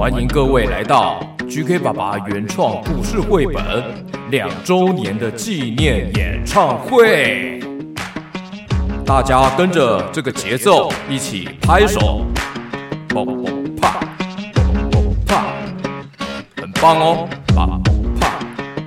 [0.00, 3.84] 欢迎各位来到 GK 爸爸原创故事绘本
[4.30, 7.60] 两周年的纪念演唱会。
[9.04, 12.24] 大家跟着这个节奏一起拍手，
[13.10, 14.00] 砰砰啪，
[14.54, 15.44] 砰砰啪，
[16.56, 17.28] 很棒哦！
[17.48, 18.38] 啪砰啪，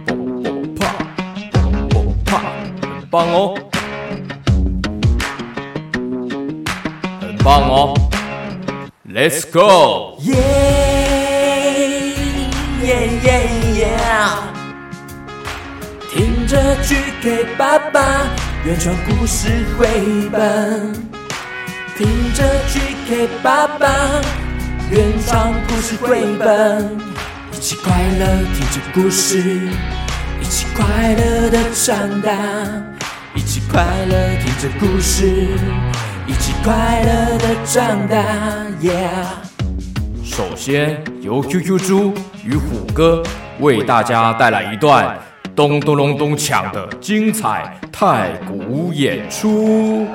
[0.07, 0.95] 砰砰啪，
[1.52, 2.41] 砰砰啪，
[2.82, 3.55] 很棒哦，
[7.22, 7.94] 很棒哦
[9.08, 10.17] ！Let's go！
[10.22, 10.73] 耶
[12.84, 13.88] 耶耶耶！
[16.12, 18.28] 听着 GK 爸爸
[18.66, 19.48] 原创故事
[19.78, 19.88] 绘
[20.30, 20.92] 本，
[21.98, 23.88] 听着 GK 爸爸
[24.92, 27.00] 原创故事绘本，
[27.54, 29.40] 一起快乐听着故事，
[30.42, 32.34] 一起快乐的长大，
[33.34, 35.26] 一起快乐听着故事，
[36.28, 38.18] 一起快乐的长大
[38.81, 39.53] ，Yeah！
[40.36, 42.12] 首先由 QQ 猪
[42.44, 43.22] 与虎哥
[43.59, 45.16] 为大家带来一段
[45.56, 50.08] 咚咚隆咚锵的精彩太鼓演出。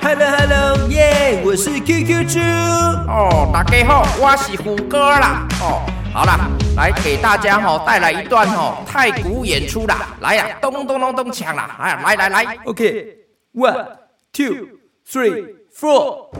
[0.00, 2.40] Hello Hello 耶、我是 QQ 猪。
[2.40, 5.46] 哦，大家好，我是虎哥啦。
[5.60, 10.16] 哦，好啦，来给大家哈、带来一段哈、太鼓演出啦。
[10.22, 11.76] 来呀、咚咚隆咚锵啦！
[11.78, 13.86] 哎，来来来，OK，one
[14.32, 14.68] two
[15.06, 16.30] three four。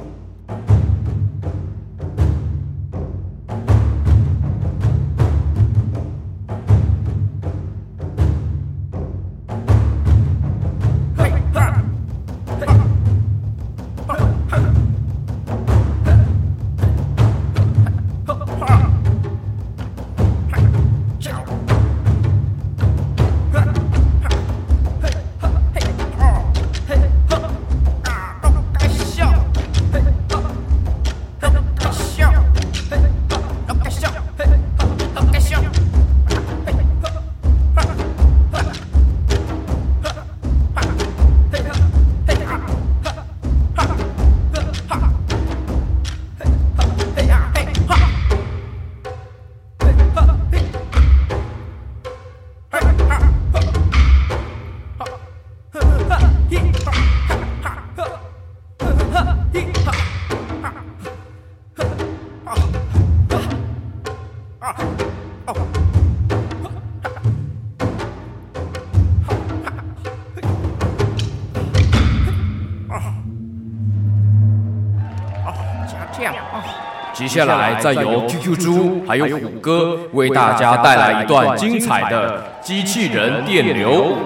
[77.12, 84.16] 接下来再由 QQ 猪还有虎哥为大家带来一段精彩的机器人电流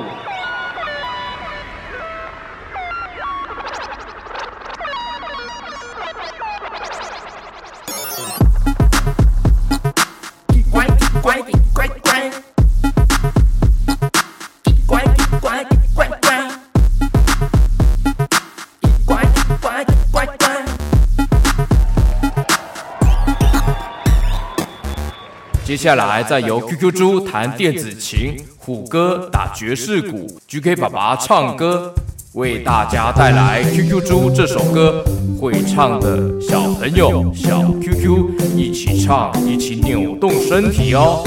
[25.66, 31.93] 接下来再由 QQ 猪弹电子琴，虎哥打爵士鼓，GK 爸爸唱歌，
[32.34, 35.04] 为大家带来 QQ 猪这首歌。
[35.41, 41.25] 会唱的小朋友小 QQ 一起唱，一起扭动身体哦。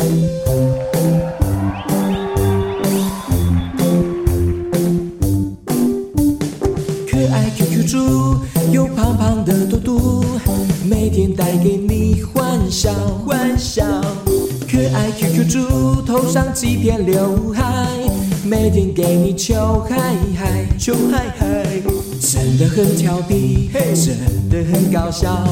[16.29, 17.63] 上几片刘海，
[18.45, 19.97] 每天给你求嗨
[20.37, 21.81] 嗨求嗨嗨，
[22.21, 24.15] 真的很调皮，真
[24.47, 25.43] 的很搞笑，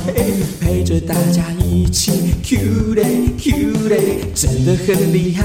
[0.62, 2.12] 陪着大家一起
[2.44, 3.04] Q 嘞
[3.40, 5.44] Q 嘞，真的很厉害，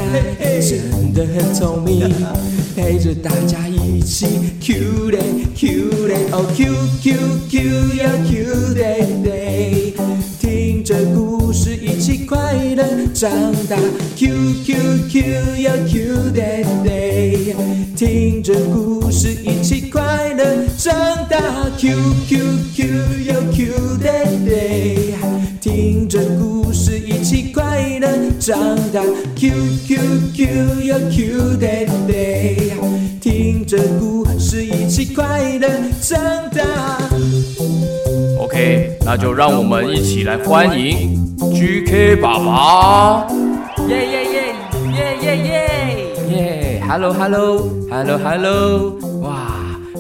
[0.61, 2.15] 真的很聪明，
[2.77, 4.27] 陪着大家一起
[4.61, 5.19] Q 嘞
[5.57, 7.17] Q 嘞，哦 Q Q
[7.49, 7.59] Q
[7.97, 9.42] 要 Q 嘞嘞，
[13.15, 13.31] 长
[13.69, 13.77] 大
[14.17, 14.75] ，Q Q
[15.09, 15.23] Q
[15.63, 17.55] 要 Q 嘞嘞，
[17.97, 20.45] 听着故事一起快乐
[20.77, 20.93] 长
[21.29, 21.39] 大
[21.79, 21.97] ，Q
[22.27, 22.39] Q
[22.75, 22.85] Q
[23.27, 25.15] 要 Q 嘞嘞，
[25.61, 28.09] 听着故事一起快乐
[28.41, 29.03] 长大
[29.37, 29.53] ，Q
[29.87, 29.99] Q
[30.35, 30.47] Q
[30.85, 32.73] 要 Q 嘞嘞，
[33.21, 35.69] 听着故事一起快乐
[36.01, 36.19] 长
[36.51, 36.72] 大。
[38.63, 43.27] OK，那就让我们一起来欢迎 GK 爸爸。
[43.89, 44.55] 耶耶耶
[44.93, 46.15] 耶耶耶！
[46.31, 49.49] 耶，Hello Hello Hello Hello，哇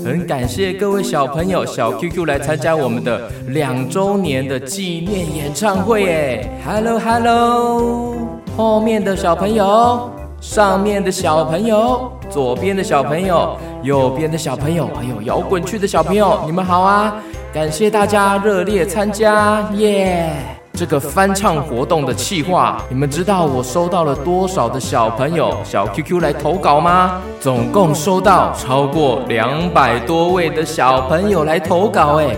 [0.04, 8.14] 很感谢各位小朋友小 QQ 来参加我们的两周年的纪念演唱会哎，Hello Hello，
[8.56, 10.08] 后面的小朋友，
[10.40, 17.20] 上面的小朋友，左边的小朋友，右边的小朋友，还有摇滚区的小朋友，你们好啊！
[17.52, 20.32] 感谢大家热烈参加，耶！
[20.72, 27.20] 这个翻唱活动的企划，你们知道我收到了多少的小朋友小 QQ 来投稿吗？
[27.38, 32.34] 总共收到超过两百多位的小朋友来投稿，哎，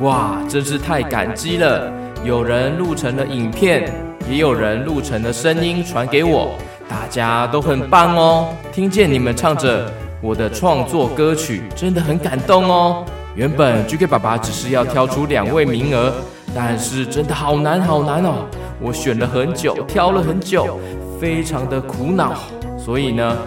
[0.00, 1.92] 哇，真是太感激了！
[2.22, 3.92] 有人录成了影片，
[4.30, 6.52] 也有人录成了声音传给我，
[6.88, 8.46] 大家都很棒哦。
[8.72, 13.04] 听见你们唱着我的创作歌曲，真的很感动哦。
[13.34, 16.12] 原本 GK 爸爸只是要挑出两位名额，
[16.54, 18.44] 但是真的好难好难哦！
[18.78, 20.78] 我选了很久，挑了很久，
[21.18, 22.34] 非常的苦恼，
[22.78, 23.38] 所以呢，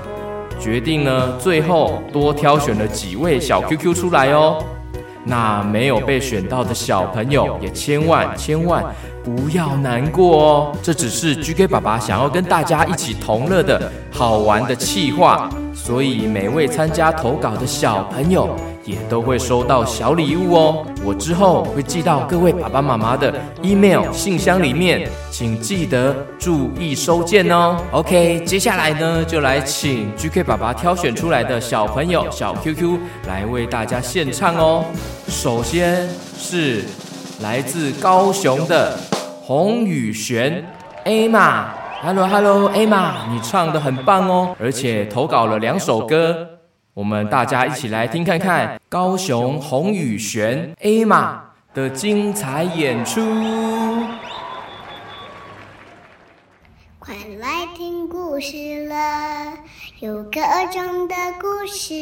[0.60, 4.58] 决定呢，最后多挑选了几位小 QQ 出来哦。
[5.24, 8.84] 那没有被选到的小朋友，也千万千万
[9.24, 10.78] 不要难过哦！
[10.82, 18.50] 这只是 GK 爸爸想要跟大家一起同乐的好玩的气话，所以每位参加投稿的小朋友。
[18.86, 23.34] 也都会收到小礼物哦，我之后会寄到各位爸爸妈妈的
[23.64, 27.78] email 信箱里面，请记得注意收件哦。
[27.92, 34.86] OK，接下来呢，就来请 GK 爸爸挑选出来的小朋友小 QQ 来为大家献唱哦。
[35.28, 36.08] 首先
[36.38, 36.84] 是
[37.42, 38.96] 来自高雄的
[39.42, 40.64] 洪宇璇
[41.06, 46.55] ，Emma，Hello Hello Emma，，你唱的很棒哦，而且投稿了两首歌。
[46.96, 51.44] 我们大家一起来听看看高雄洪宇璇 A 玛
[51.74, 53.20] 的精彩演出。
[56.98, 59.58] 快来听故事了，
[60.00, 60.40] 有各
[60.72, 61.94] 种的故事，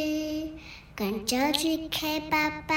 [0.95, 2.75] 跟着 GK 爸爸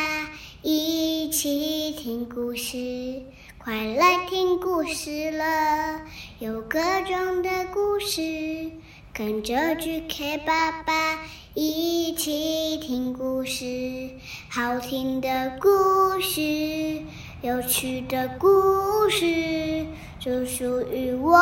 [0.62, 3.22] 一起听故事。
[3.58, 6.00] 快来听故事了，
[6.38, 8.70] 有各种的故事，
[9.12, 11.18] 跟着 GK 爸爸。
[11.58, 14.10] 一起听故事，
[14.50, 17.00] 好听的故事，
[17.40, 19.86] 有趣的故事，
[20.20, 21.32] 就属于我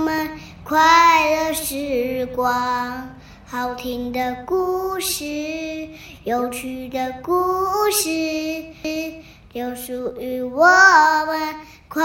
[0.00, 3.08] 们快乐时光。
[3.46, 5.88] 好听的故事，
[6.24, 7.32] 有趣的故
[7.92, 8.10] 事，
[9.54, 10.66] 就属于我
[11.24, 11.54] 们
[11.88, 12.02] 快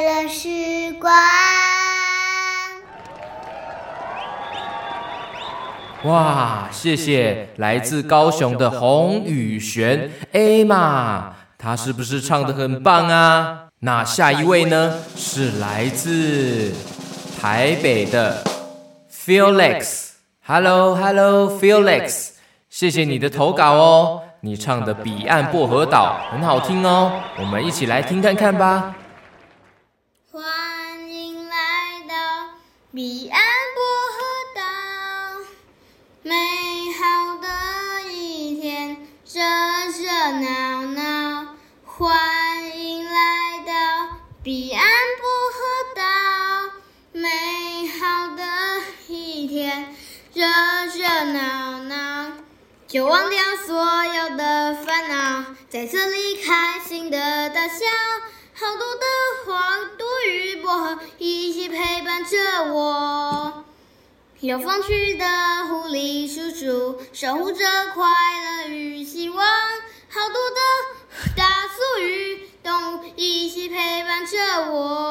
[0.00, 1.12] 乐时光。
[6.04, 13.68] 哇，谢谢来自高雄的洪宇璇 A 嘛，他是不是唱的很棒啊？
[13.78, 14.98] 那下一位呢？
[15.16, 16.72] 是来自
[17.40, 18.44] 台北的
[19.10, 22.32] Felix，Hello Hello Felix，
[22.68, 28.94] 谢谢你的投稿哦，你唱的《彼岸薄荷岛》很好听哦，我们一起来听看看吧。
[30.30, 30.42] 欢
[31.10, 31.54] 迎来
[32.06, 32.14] 到
[32.92, 33.53] 彼岸。
[40.24, 41.54] 热闹闹，
[41.84, 44.82] 欢迎来到彼岸
[45.20, 45.58] 薄荷
[45.94, 46.02] 岛。
[47.12, 47.28] 美
[47.88, 48.42] 好的
[49.06, 49.94] 一天，
[50.32, 50.46] 热
[50.96, 52.32] 热闹闹，
[52.88, 53.76] 就忘掉所
[54.06, 57.84] 有的烦恼，在这里开心的大笑。
[58.54, 59.04] 好多的
[59.44, 63.62] 花朵与薄荷一起陪伴着我。
[64.40, 65.26] 有风趣的
[65.66, 67.64] 狐狸叔叔守护着
[67.94, 68.06] 快
[68.64, 69.46] 乐与希望，
[70.14, 75.03] 好多的大树与动物一起陪伴着我。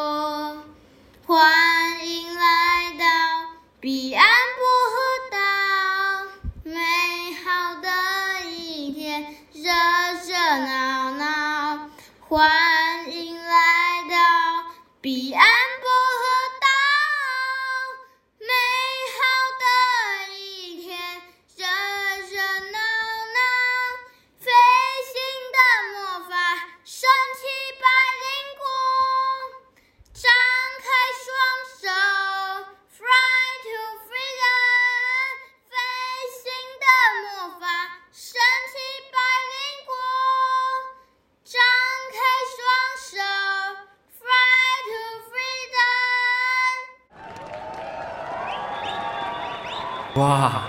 [50.34, 50.64] 哇，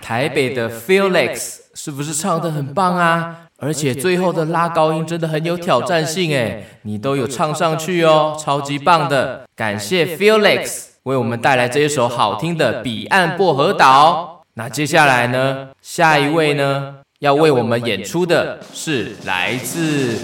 [0.00, 3.48] 台北的 Felix 是不是唱的很棒啊？
[3.58, 9.44] 而且最后的拉高音真的很有挑战性诶，你都有唱上去哦，超级棒的！
[9.56, 14.44] 感谢 Felix 为我们带来这一首好听的《彼岸薄荷岛》。
[14.54, 15.70] 那接下来呢？
[15.82, 16.98] 下一位呢？
[17.18, 20.16] 要为我们演出的是来自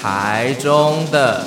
[0.00, 1.44] 台中的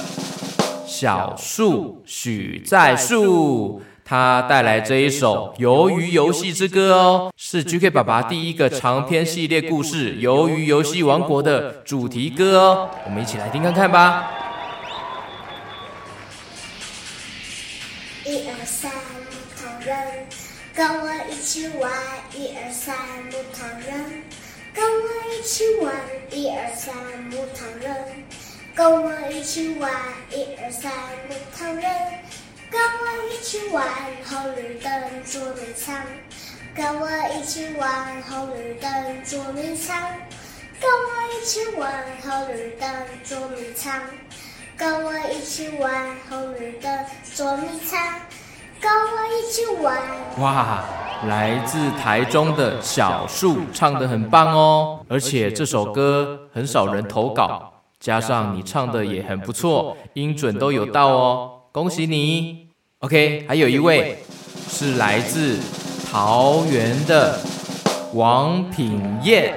[0.86, 14.30] 小树许在树，他带来这一首《鱿鱼游戏之歌》哦，是 GK 爸爸第一个长篇系列故事《鱿鱼游戏王国》的主题歌哦，我们一起来听看看吧。
[18.26, 19.98] 一二三，木头人，
[20.76, 21.90] 跟我一起玩。
[22.36, 22.94] 一二三，
[23.32, 24.24] 木头人，
[24.74, 25.96] 跟我一起玩。
[26.30, 26.94] 一二三，
[27.30, 27.96] 木头人，
[28.76, 29.90] 跟我一起玩。
[30.30, 30.92] 一二三，
[31.30, 31.86] 木头人，
[32.72, 33.86] 跟我一起玩。
[34.28, 34.90] 红绿灯
[35.26, 35.96] 捉迷藏，
[36.74, 38.24] 跟我一起玩。
[38.24, 38.90] 红绿灯
[39.24, 40.02] 捉迷藏，
[40.80, 41.92] 跟我一起玩。
[42.24, 42.90] 红绿灯
[43.24, 44.02] 捉迷藏。
[44.78, 45.92] 跟我一起玩
[46.28, 48.00] 红绿灯捉迷藏，
[48.80, 49.96] 跟我一起玩。
[50.40, 50.84] 哇，
[51.28, 62.68] 来自台中的小树唱得很棒哦，而且这首歌很少人投稿，加上你唱的也很不错，音准都有到哦，恭喜你。
[63.00, 64.18] OK，还有一位
[64.70, 65.58] 是来自
[66.12, 67.40] 桃园的
[68.14, 69.56] 王品燕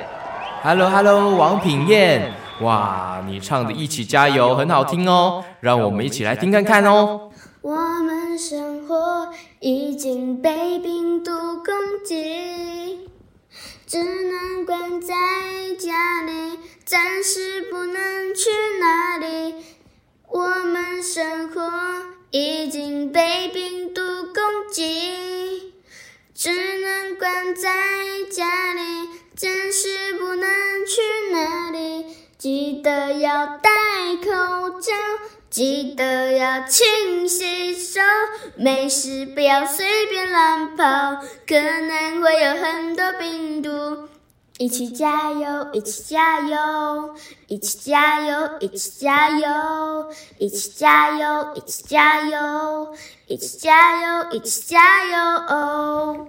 [0.62, 2.33] ，Hello Hello，王品燕。
[2.61, 7.33] 哇，你唱的《一起加油》很好听哦，让我们一起来听看看哦。
[7.62, 13.09] 我们生活已经被病毒攻击，
[13.88, 15.14] 只能关在
[15.80, 19.54] 家里，暂时不能去哪里。
[20.28, 21.61] 我们生活
[22.37, 24.03] 已经被病毒
[24.35, 25.73] 攻击，
[26.35, 26.50] 只
[26.81, 27.71] 能关在
[28.29, 28.81] 家里，
[29.37, 30.50] 暂时不能
[30.85, 32.07] 去哪里。
[32.37, 33.71] 记得要戴
[34.17, 34.93] 口罩，
[35.49, 38.00] 记得要勤洗手，
[38.57, 40.85] 没事不要随便乱跑，
[41.47, 44.09] 可能会有很多病毒。
[44.58, 46.56] 一起加油，一起加油，
[47.49, 50.08] 一起加油，一起加油，
[50.38, 52.94] 一起加油，一起加油，
[53.26, 54.78] 一起加油，一起加
[55.11, 56.28] 油。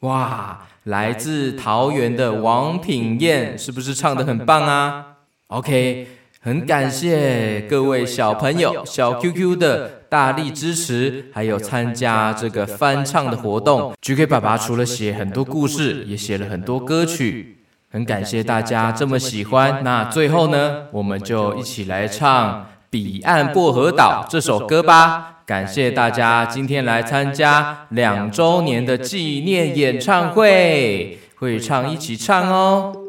[0.00, 5.18] 哇，来自桃园的王品燕，是不是唱的很棒啊
[5.48, 6.08] ？OK，
[6.40, 13.94] 很感谢各位小朋友、小 QQ 的大力支持，还有参加这个翻唱的活动。
[14.02, 17.56] GK 爸爸除了写很多故事，也写了很多歌曲，
[17.90, 19.80] 很感谢大家这么喜欢。
[19.82, 25.38] 那最后呢，我们就一起来唱《彼岸薄荷岛》这首歌吧。
[25.46, 33.01] 感谢大家今天来参加两周年的纪念演唱会，会唱一起唱哦。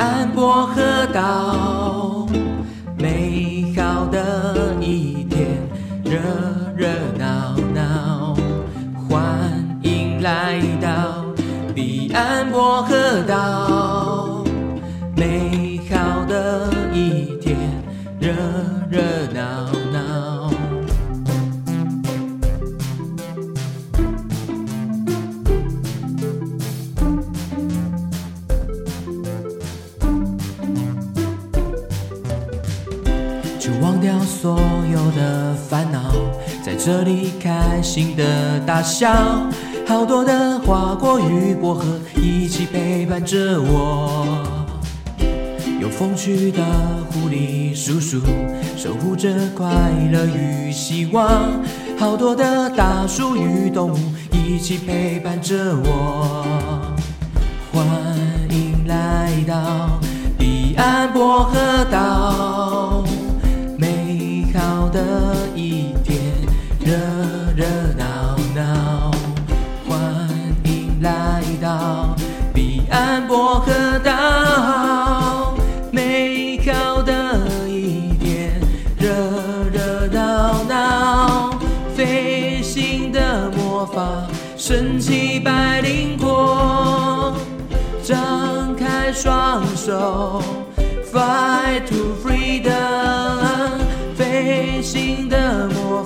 [0.00, 2.26] 岸薄荷岛，
[2.98, 5.58] 美好的一天，
[36.82, 39.12] 这里开心的大笑。
[39.86, 41.84] 好多的花果与薄荷
[42.16, 44.26] 一起陪伴着我。
[45.78, 46.64] 有风趣的
[47.10, 48.22] 狐狸叔叔
[48.78, 49.68] 守护着快
[50.10, 51.62] 乐与希望。
[51.98, 53.98] 好多的大树与动物
[54.32, 56.46] 一起陪伴着我。
[57.72, 57.84] 欢
[58.48, 60.00] 迎来到
[60.38, 63.04] 彼岸薄荷岛。
[63.76, 65.92] 美好的一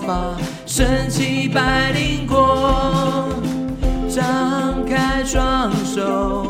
[0.07, 3.29] 法，神奇百灵果，
[4.09, 6.47] 张开双手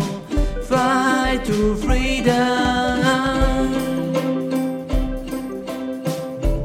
[0.69, 2.35] ，Fly to freedom。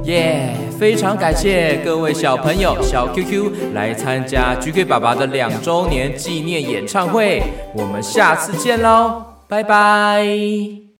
[0.03, 0.55] 耶！
[0.79, 7.43] 非常感谢各位小朋友、小 QQ 来参加 GK 爸爸的两周年纪念演唱会，
[7.75, 10.88] 我们下次见喽，拜拜。